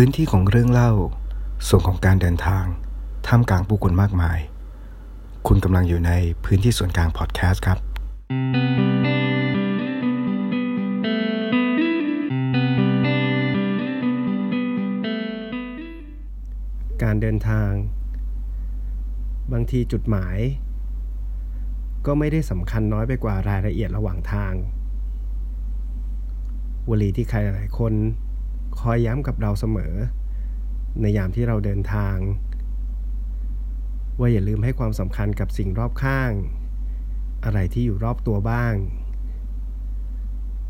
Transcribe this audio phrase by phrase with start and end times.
[0.00, 0.92] พื้นที่ของเรื่องเล่า
[1.68, 2.64] ส่วนของการเดินทาง
[3.26, 4.38] ท่ามกลางผู้คนมากมาย
[5.46, 6.12] คุณกำลังอยู่ใน
[6.44, 7.78] พื้นที่ส่วนกลางพอดแคสต์ครับ
[17.02, 17.70] การเดินทาง
[19.52, 20.36] บางทีจุดหมาย
[22.06, 24.52] ก็ไม่ได้สำคัญน้อยไปกว่ารายละเอียดระหว่างทาง
[26.90, 27.94] วลีที่ใครหลายคน
[28.80, 29.94] คอยย้ำกับเราเสมอ
[31.00, 32.16] ในยามที่เราเดินทาง
[34.18, 36.32] ว่าอย่าลืมให้ความสำคัญกับสิ่งรอบข้าง
[37.44, 38.74] อะไรที่อยู่รอบตัวบ้าง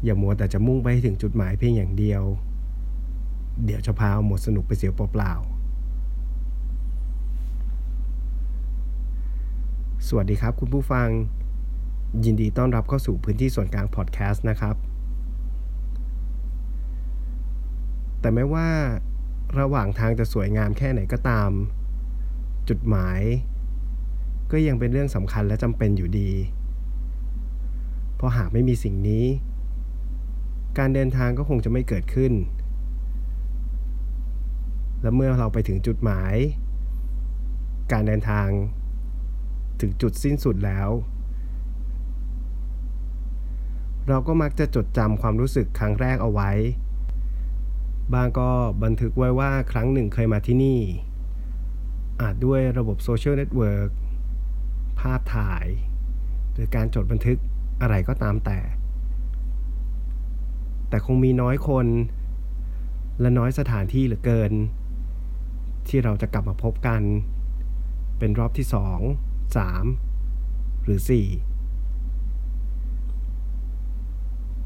[0.05, 2.23] อย่ามัวแต่จะมุ่งไปถึงจุดหมายเพียงอย่างเดียว
[3.65, 5.59] เดี๋ยวจะพาเอาหมดสนุกไปเสียเปล่าๆ
[10.07, 11.09] สวัสดีครับคุณผู้ฟัง
[12.25, 14.77] ยินดีต้อนรับเข้าสู่พื้นที่ส่วนกลางพอดแคสต์นะครับ
[18.29, 18.69] แต่ไม่ว่า
[19.61, 21.51] ระหว่างทางจะสวยงามแค่ไหนก็ตาม
[22.69, 23.21] จุดหมาย
[24.53, 26.31] ก็ยังเป็นเรื่องสำคัญและจำเป็นอยู่ดี
[28.17, 29.25] เพราะหากไม่มีสิ่งนี้
[30.79, 32.33] การเดินทางก็คงจะไม่เกิดขึ้น
[35.03, 36.35] และเมื่อเราไปถึงจุดหมาย
[37.93, 38.49] การเดินทาง
[39.81, 40.89] ถึงจุดสิ้นสุดแล้ว
[44.09, 46.53] เราก็มักจะจดจำความรู้สึกครั้งแรกเอาไว้
[48.13, 48.51] บางก็
[48.85, 50.81] บันทึกไว้ว่าครั้งหนึ่งเคยมาที่นี่
[52.21, 53.91] อาจด้วยระบบโซเชียลเน็ตเวิร์ก
[55.01, 55.67] ภาพถ่าย
[56.53, 57.39] หรือการจดบันทึก
[57.81, 58.59] อะไรก็ตามแต่
[60.89, 61.87] แต่คงมีน้อยคน
[63.21, 64.53] และน้อยสถานที่เหลือเกิน
[65.89, 67.03] ที่เราจะกลับมาพบกัน
[68.19, 68.99] เป็นรอบที่สอง
[69.57, 69.85] สาม
[70.85, 71.29] หรือสี่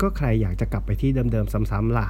[0.00, 2.08] ก็ใครอยากจะกลับไปที่เดิมๆซ้ำๆล่ะ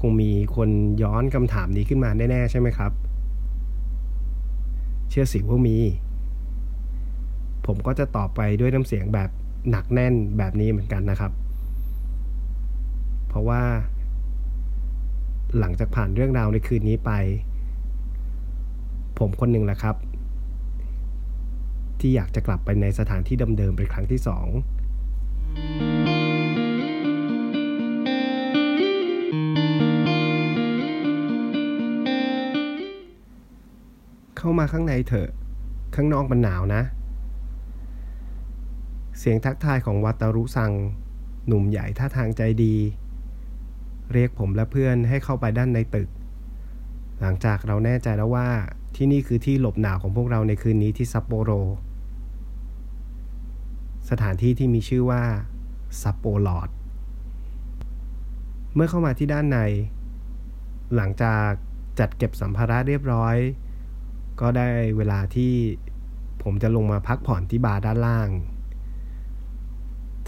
[0.00, 0.70] คงมีคน
[1.02, 2.92] ย้อนคำถามนี้ขึ้นมาแน่ๆใช่ไหมครับ
[5.10, 5.78] เชื่อสิว่ามี
[7.66, 9.30] ผมก็จะตอบไปด้วยน้ำเสียงแบบ
[9.70, 11.32] หนักแน่นแบบนี้เหมือนกันนะครับ
[13.28, 13.62] เพราะว่า
[15.58, 17.10] หลังจากผ่านเรื่องราวในคืนนี้ไป
[19.18, 19.96] ผมคนหนึ่งแหละครับ
[22.00, 24.46] ที่อยากจะกลับไปในสถานที่เดิมๆเป็นครั้งที่สอง
[34.40, 35.28] เข้ามาข้างในเถอะ
[35.94, 36.82] ข้างนอกมันหนาวนะ
[39.18, 40.72] เสียงทักทายของวัตารุซัง
[41.46, 42.74] หนุ่มใหญ่ท่าทางใจดี
[44.12, 46.08] เรียกผมและเพื่อนให้เข้าไปด้านในตึก
[47.20, 48.48] หลังจากเราแน่ใจแล้วว่า
[48.96, 51.50] ที่นี่คือที่หลบหนาวของพวกเราในคืนนี้ที่ซัปโปโร
[54.10, 55.22] สถานที่ที่มีชื่อว่า
[56.02, 56.68] ซัปโปลอด
[58.74, 59.58] เมื่อเข้ามาที่ด้านใน
[60.96, 61.48] หลังจาก
[61.98, 63.36] จัดเก็บสัมภาระเรียบร้อย
[64.40, 65.52] ก็ได้เวลาที่
[66.42, 68.28] ผมจะลงมาพักผ่อนที่บาร์ด้านล่าง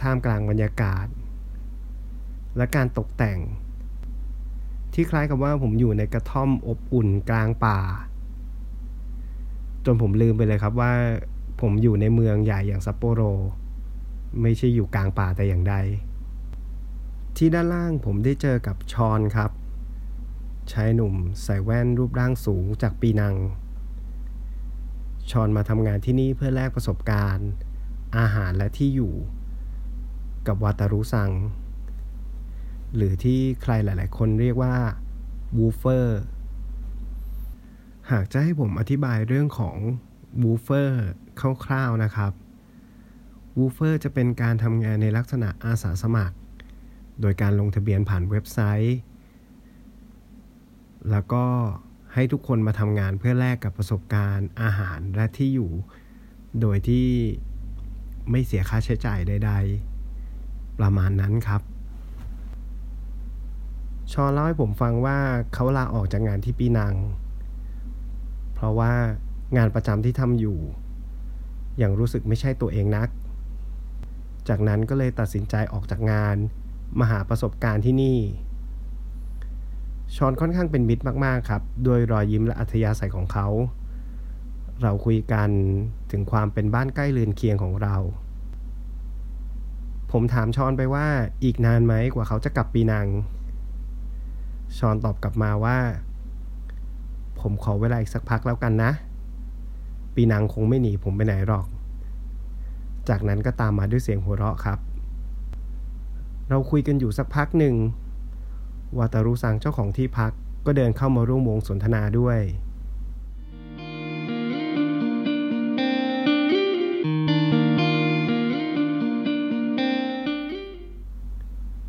[0.01, 1.07] ท่ามกลางบรรยากาศ
[2.57, 3.39] และการตกแต่ง
[4.95, 7.79] ที่คล้ายกับว่าผมอยู่ในกระท่อมอบอุ่นกลางป่า
[9.85, 10.93] จนผมลืมไปเลยครับว่า
[11.61, 13.21] ผมอยู่ในเมืองใหญ่อย่างซัปโปโร
[14.43, 15.75] ไม่ใช่อยู่กลางป่าแต่อย่างใด
[17.37, 19.51] ที่ด้านล่างผมได้เจอกับชอนครับ
[20.73, 23.35] ชายหนุ่มใส่แว่นรูปร่างสูงจากปีนัง
[25.31, 27.49] ชอนมาทำงานที่นี่เพื่อแลกประสบการณ์
[28.19, 29.15] อาหารและที่อยู่
[30.47, 31.31] กับวาตารุซัง
[32.97, 34.77] หรือที่ใครหลาย ๆ คนเรียกว่า
[35.59, 36.21] WWOOFer
[38.11, 39.77] หากจะให้ผมอธิบายเรื่องของ
[40.43, 41.07] WWOOFer
[41.65, 42.33] คร่าว ๆ นะครับ
[43.59, 46.37] WWOOFer จะเป็นการทำงานในลักษณะอาสาสมัคร
[47.21, 48.99] โดยการลงทะเบียนผ่านเว็บไซต์
[51.11, 51.45] แล้วก็
[52.15, 55.71] ให้ทุกคนมาทำงานเพื่อแลกกับประสบการณ์อาหารและที่อยู่
[56.61, 57.09] โดยที่
[58.31, 59.53] ไม่เสียค่าใช้จ่ายใด
[60.17, 61.63] ๆ ประมาณนั้นครับ
[64.13, 65.19] ชอเล่าให้ผมฟังว่า
[65.55, 66.95] เขาลาออกจากงานที่ปีนัง
[68.55, 68.93] เพราะว่า
[69.57, 70.59] งานประจำที่ทำอยู่
[71.83, 73.09] ยังรู้สึกไม่ใช่ตัวเองนัก
[74.49, 76.37] จากนั้นก็เลยตัดสินใจออกจากงาน
[77.01, 78.19] มาหาประสบการณ์ที่นี่
[80.17, 83.49] ชอนค่อนข้างเป็นมิตรมาก ๆ ครับด้วยรอยยิ้มและอัธยาศัยของเขา
[84.83, 85.51] เราคุยกัน
[86.11, 87.97] ถึงความเป็นบ้านใกล้เรือนเคียงของเรา
[90.13, 91.07] ผมถามชอนไปว่า
[91.45, 93.07] อีกนานไหมกว่าเขาจะกลับปีนัง
[94.79, 95.79] ชอนตอบกลับมาว่า
[97.41, 98.93] ผมขอเวลาอีกสักพักแล้วกันนะ
[100.15, 101.67] ปีนังคงไม่หนีผมไปไหนหรอก
[103.09, 104.79] จากนั้นก็ตามมาด้วยเสียงหัวเราะครับ
[106.49, 107.75] เราคุยกันอยู่สักพักหนึ่ง
[108.99, 110.33] วาตารุซังเจ้าของที่พัก
[110.67, 112.39] ก็เดินเข้ามาร่วมวงสนทนาด้วย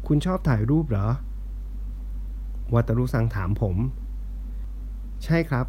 [0.08, 1.08] คุณชอบถ่ายรูปเหรอ
[2.74, 3.76] วัตารุสังถามผม
[5.24, 5.66] ใช่ครับ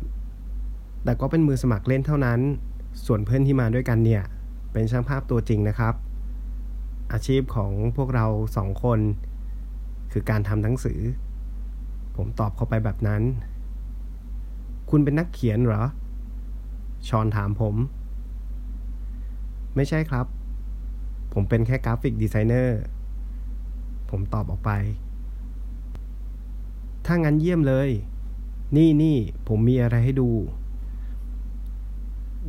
[1.05, 2.41] แต่ก็เป็นมือสมัครเล่นเท่านั้น
[3.07, 4.23] ส่วนเพื่อนที่มาด้วยกันเนี่ย
[4.73, 5.95] เป็นช่างภาพตัวจริงนะครับ
[7.13, 8.27] อาชีพของพวกเรา
[8.57, 9.01] สองคน
[10.13, 11.01] คือการทำหนังสือ
[12.17, 13.23] ผมตอบเขาไปแบบนั้น
[14.91, 15.83] คุณเป็นนักเขียนเหรอ
[17.09, 17.75] ชอนถามผม
[19.75, 20.27] ไม่ใช่ครับ
[21.33, 22.81] ผมเป็นแค่ graphic designer
[24.11, 24.71] ผมตอบออกไป
[27.07, 27.89] ถ้างั้นเยี่ยมเลย
[28.77, 29.17] นี่นี่
[29.49, 30.31] ผมมีอะไรให้ดู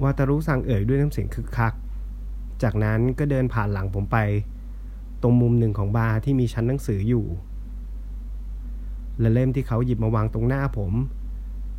[0.02, 1.74] วาตารุสั่งเอ่ยด้วยน้ำเสียงคึกคัก
[2.64, 4.18] จากนั้นก็เดินผ่านหลังผมไป
[5.22, 7.26] ตรงมุมหนึ่งของบาร์ที่มีชั้นหนังสืออยู่
[9.20, 10.94] และเล่มที่เขาหยิบมาวางตรงหน้าผม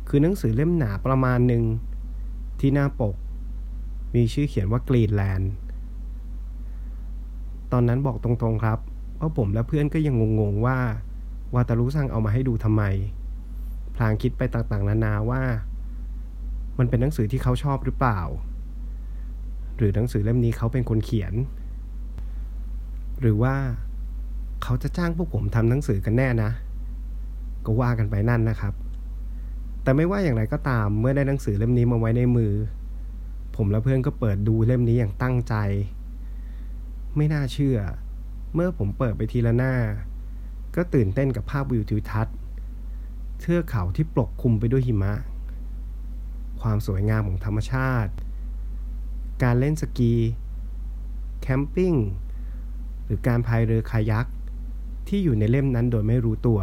[0.07, 1.63] คือหนังสือเล่มหนาประมาณหนึ่ง
[2.59, 3.15] ที่หน้าปก
[4.15, 5.51] มีชื่อเขียนว่ากรีนแลนด์
[7.71, 8.79] ตอนนั้นบอกตรงๆครับ
[9.19, 10.77] ว่าผมและเพื่อนก็ยังงงๆว่า
[11.53, 12.83] วาตารุสั่งเอามาให้ดูทำไม
[13.95, 15.41] พลางคิดไปต่างๆ นานาว่า
[16.77, 18.21] มันเป็นหนังสือที่เขาชอบหรือเปล่า
[19.77, 21.33] หรือหนังสือเล่มนี้เขาเป็นคนเขียน
[23.21, 23.55] หรือว่า
[24.63, 26.51] เขาจะจ้างพวกผมทำหนังสือกันแน่นะ
[27.67, 28.73] ก็ว่ากันไปนั่นนะครับ
[29.83, 32.53] แต่ไม่ว่าอย่างไรก็ตามเมื่อได้หนังสือเล่มนี้มาไว้ในมือ
[33.55, 35.55] ผมและเพื่อนก็เปิดดูเล่มนี้อย่างตั้งใจ
[37.15, 37.77] ไม่น่าเชื่อ
[38.53, 39.73] เมื่อผมเปิดไปทีละหน้า
[40.75, 42.35] ก็ตื่นเต้นกับภาพวิวทิวทัศน์
[43.39, 45.13] เทือกเขาที่ปกคลุมไปด้วยหิมะ
[46.61, 48.13] ความสวยงามของธรรมชาติ
[49.43, 50.13] การเล่นสกี
[51.41, 51.93] แคมปิ้ง
[53.05, 54.25] หรือการพายเรือคายัก
[55.07, 56.59] ที่อยู่ในเล่มนั้นโดยไม่รู้ตัว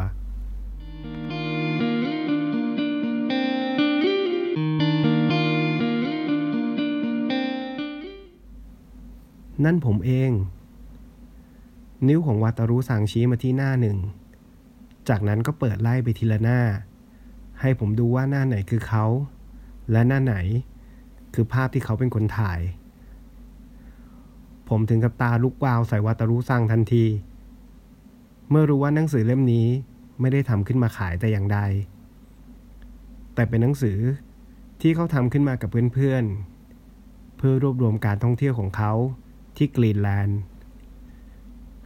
[9.64, 10.30] นั่นผมเอง
[12.08, 13.98] นิ้วของวาตารุสั่งชี้มาที่หน้าหนึ่ง
[15.08, 16.60] จากนั้นก็เปิดไล่ไปทีละหน้า
[17.60, 19.04] ให้ผมดูว่าหน้าไหนคือเขา
[19.92, 20.36] และหน้าไหน
[21.34, 22.60] คือภาพที่เขาเป็นคนถ่าย
[24.68, 27.04] ผมถึงกับตาลุกวาวใส่วาตารุสั่งทันที
[28.50, 29.66] เมื่อรู้ว่าหนังสือเล่มนี้
[30.20, 31.58] ไม่ได้ทำขึ้นมาขายแต่อย่างใด
[33.34, 33.98] แต่เป็นหนังสือ
[34.80, 38.92] ที่เขาทำขึ้นมากับเพื่อนๆเพื่อรวบรวมการท่องเที่ยวของเขา
[39.56, 40.40] ที่กรีนแลนด์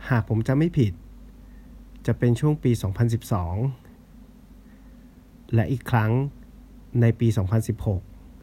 [0.08, 0.92] หากผมจำไม่ผิด
[2.06, 2.70] จะเป็นช่วงปี
[3.92, 6.12] 2012 และอีกครั้ง
[7.00, 7.28] ในปี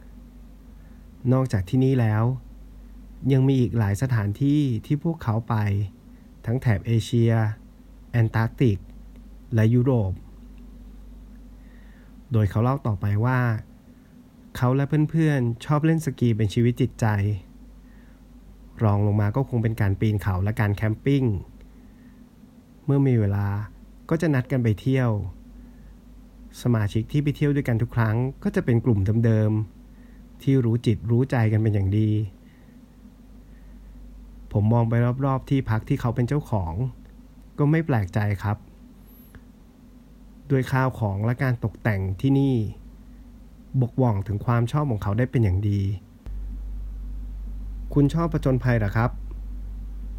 [0.07, 2.24] 2016 นอกจากที่นี่แล้ว
[3.33, 5.56] ยังมีอีกหลายสถานที่ที่พวกเขาไป
[6.45, 7.33] ทั้งแถบเอเชีย
[8.12, 8.77] แอนตาร์กติก
[9.56, 10.13] และยุโรป
[12.31, 13.39] โดยเขาเล่าต่อไปว่า
[14.56, 17.06] เขาและเพื่อนๆ ชอบเล่นสกีเป็นชีวิตจิตใจ
[18.83, 21.24] รองลงมาก็คงเป็นการปีนเขาและการแคมปิ้ง
[22.86, 23.48] เมื่อมีเวลา
[24.10, 25.10] ก็จะนัดกันไปเที่ยว
[26.62, 32.10] สมาชิกที่ไปเที่ยวด้วยกันทุกครั้ง ก็จะเป็นกลุ่มเดิมๆ ที่รู้จิตรู้ใจกันเป็นอย่างดี
[34.51, 34.94] ผมมองไป
[35.25, 36.74] รอบๆ ที่พักที่เขาเป็นเจ้าของ
[37.57, 38.57] ก็ไม่แปลกใจครับ
[40.51, 42.56] ด้วยข้าวของและการตกแต่งที่นี่
[43.82, 45.82] บกว่องถึงความชอบของเขาได้เป็นอย่างดี
[47.98, 49.12] คุณชอบประจนภัยหรอครับ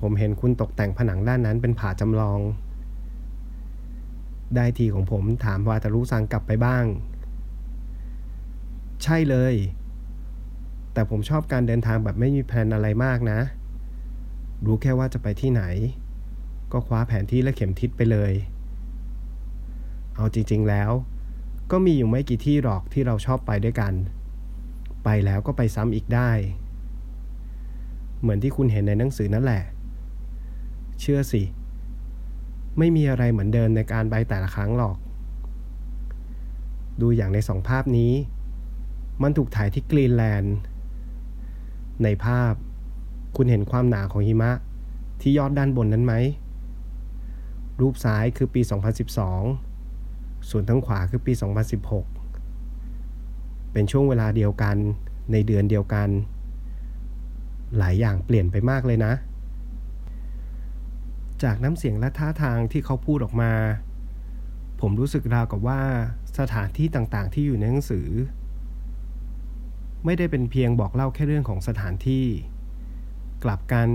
[0.01, 2.41] ผมเห็นคุณตกแต่งผนังด้านนั้นเป็นผาจำลอง
[4.55, 6.85] ได้ทีของผมถามวาตารุซังกลับไปบ้าง
[9.03, 9.55] ใช่เลย
[10.93, 13.41] แต่ผมชอบการเดินทางแบบไม่มีแผนอะไรมากนะ
[14.65, 15.63] รู้แค่ว่าจะไปที่ไหน
[16.73, 18.33] ก็คว้าแผนที่และเข็มทิศไปเลย
[20.17, 20.91] เอาจริง ๆ แล้ว
[21.71, 23.93] ก็มีอยู่ไม่กี่ที่หรอกที่เราชอบไปด้วยกัน
[25.05, 26.33] ไปแล้วก็ไปซ้ำอีกได้
[28.21, 29.63] เหมือนที่คุณเห็นในหนังสือนั่นแหละ
[31.01, 31.43] เชื่อสิ
[32.79, 34.97] ไม่มีอะไรเหมือนเดิมในการไปแต่ละครั้งหรอก
[37.01, 38.13] ดูอย่างในสองภาพนี้
[39.23, 40.57] มันถูกถ่ายที่กรีนแลนด์
[42.03, 42.53] ในภาพ
[43.37, 44.53] คุณเห็นความหนาของหิมะ
[45.21, 46.15] ที่ยอดด้านบนนั้นไหม
[47.81, 48.61] รูปซ้ายคือปี
[49.55, 51.33] 2012 ส่วนทั้งขวาคือปี
[52.33, 54.77] 2016 เป็นช่วงเวลาเดียวกัน
[55.33, 56.09] ในเดือนเดียวกัน
[57.79, 59.13] หลายอย่างเปลี่ยนไปมากเลยนะ
[61.43, 63.53] จากน้ำเสียงและท่าทางที่เขาพูดออกมา
[64.81, 65.83] ผมรู้สึกราวกับว่า
[66.39, 68.09] สถานที่ต่างๆ ที่อยู่ในหนังสือ
[70.05, 72.27] ไม่ได้เป็นเพียงบอกเล่าแค่เรื่องของสถานที่
[73.45, 73.89] กลับกัน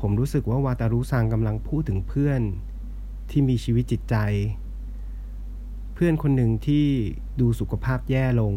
[0.00, 2.40] ผมรู้สึกว่าวาตารุซังกำลังพูดถึงเพื่อน
[3.30, 4.16] ที่มีชีวิตจิตใจ
[5.94, 6.86] เพื่อนคนหนึ่งที่
[7.40, 8.54] ดูสุขภาพแย่ลง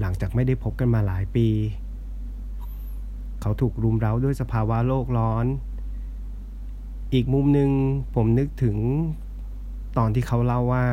[0.00, 1.48] หลังจากไม่ได้พบกันมาหลายปี
[3.40, 5.46] เขาถูกรุมเร้าด้วยสภาวะโลกร้อน
[7.12, 7.70] อีกมุมหนึ่ง
[8.14, 8.76] ผมนึกถึง
[9.98, 10.86] ตอนที่เขาเล่าว่า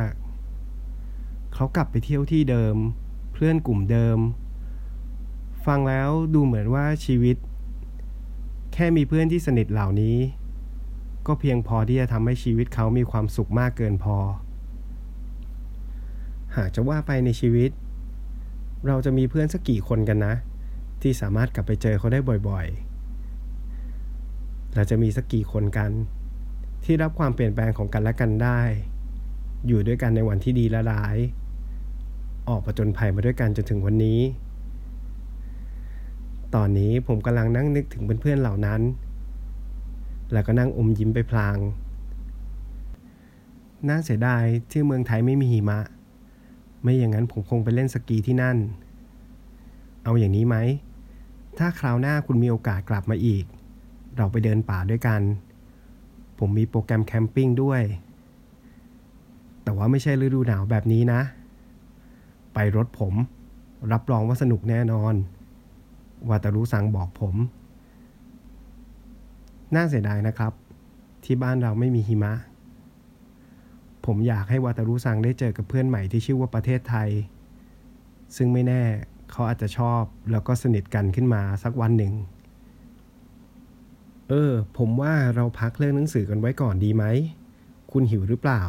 [1.54, 2.76] เขากลับไปเที่ยวที่เดิม
[3.34, 4.18] เพื่อนกลุ่มเดิม
[5.66, 7.36] ฟังแล้วดูเหมือนว่าชีวิต
[8.74, 10.18] แค่มีเพื่อนที่สนิทเหล่านี้
[11.28, 14.18] ก็เพียงพอที่จะทำให้ชีวิตเขามีความสุขมากเกินพอ
[16.56, 17.72] หากจะว่าไปในชีวิต
[18.88, 20.34] เราจะมีเพื่อนสักกี่คนกันนะ
[21.04, 22.20] ที่สามารถกลับไปเจอเขาได้
[22.50, 25.92] บ่อยๆ เราจะมีสักกี่คนกัน
[26.84, 28.62] ที่รับความเปลี่ยนแปลงของกันและกันได้
[29.68, 31.18] อยู่ด้วยกันในวันที่ดีและร้าย
[32.50, 34.20] ออกประจนภัยมาด้วยกันจนถึงวันนี้
[36.56, 38.82] ตอนนี้ผมกำลังนั่งนึกถึงเพื่อนๆเหล่านั้น
[40.34, 41.58] แล้วก็นั่งอมยิ้มไปพลาง
[43.88, 45.80] น่าเสียดายที่เมืองไทยไม่มีหิมะ
[46.82, 48.58] ไม่อย่างนั้นผมคงไปเล่นสกีที่นั่น
[50.04, 50.56] เอาอย่างนี้ไหม
[51.58, 53.46] ถ้าคราวหน้าคุณมีโอกาสกลับมาอีก
[54.18, 55.22] เราไปเดินป่าด้วยกัน
[56.40, 57.82] ผมมีโปรแกรมแคมปิ้งด้วย
[59.64, 61.22] แต่ว่าไม่ใช่ฤดูหนาวแบบนี้นะ
[62.54, 63.14] ไปรถผม
[63.92, 65.14] รับรองว่าสนุกแน่นอน
[66.30, 67.36] วาตารุสังบอกผม
[69.76, 70.54] น่าเสียดายนะครับ
[71.24, 72.34] ที่บ้านเราไม่มีหิมะ
[74.06, 77.10] ผมอยากให้วาตารุสังได้เจอกับเพื่อนใหม่ที่ชื่อว่าประเทศไทย
[78.36, 78.84] ซึ่งไม่แน่
[79.34, 82.14] เขาอาจจะชอบ แล้วก็สนิทกันขึ้นมาสักวันหนึ่ง
[84.30, 87.06] เออ ผมว่าเราพักเรื่องหนังสือกันไว้ก่อนดีไหม
[87.92, 88.64] คุณหิวหรือเปล่า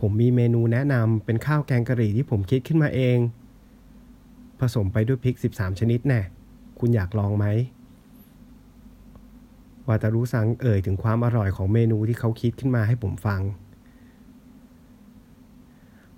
[0.00, 3.18] ผมมีเมนูแนะนำเป็นข้าวแกงกะหรี่ที่ผมคิดขึ้นมาเอง
[4.60, 6.20] ผสมไปด้วยพริก 13 ชนิดแน่
[6.78, 7.46] คุณอยากลองไหม
[9.88, 13.40] วาตารุซังเอ่ยถึงความอร่อยของเมนูที่เขาคิดขึ้นมาให้ผมฟัง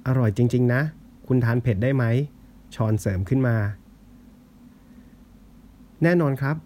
[0.07, 0.81] อร่อยจริง ๆ นะ
[1.27, 2.05] คุณทานเผ็ดได้ไหม
[2.77, 3.57] ชอนเสริมขึ้นมา
[6.03, 6.57] แน่นอนครับ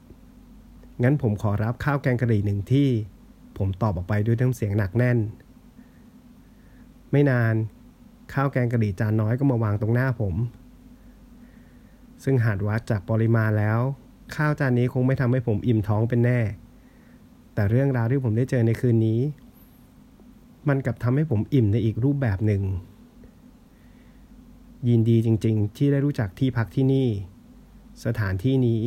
[1.03, 2.89] งั้นผมขอรับข้าวแกงกะหรี่หนึ่งที่
[3.59, 5.19] ผมตอบออกไปด้วยน้ำเสียงหนักแน่น
[7.13, 7.55] ไม่นาน
[8.33, 10.35] ข้าวแกงกะหรี่จานน้อยก็มาวางตรงหน้าผม
[12.25, 13.81] ซึ่งหากวัดจากปริมาณแล้ว
[14.37, 16.41] ข้าวจานนี้คงไม่ทำให้ผมอิ่มท้องเป็นแน่
[17.55, 19.21] แต่เรื่องราวที่ผมได้เจอในคืนนี้
[20.69, 22.63] มันกลับทำให้ผมอิ่มในอีกรูปแบบหนึ่ง
[24.87, 27.09] ยินดีจริงๆ ที่ได้รู้จักที่พักที่นี่
[28.05, 28.81] สถานที่นี้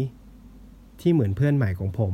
[1.02, 2.14] ที่เหมือนเพื่อนใหม่ของผม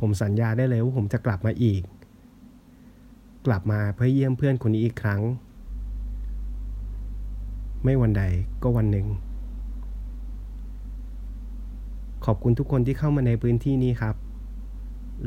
[0.00, 1.82] ผมสัญญาได้เลยว่าผมจะกลับมาอีก
[3.46, 5.20] กลับมาเพื่อเยี่ยมเพื่อนคนนี้อีกครั้ง
[7.84, 8.22] ไม่วันใด
[8.62, 9.06] ก็วันหนึ่ง
[12.24, 14.14] ขอบคุณทุกคนที่เข้ามาในพื้นที่นี้ครับ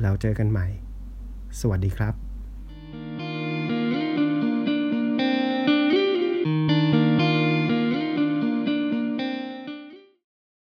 [0.02, 0.68] แล้วเจอกันใหม่
[1.60, 2.23] สวัสดีครับ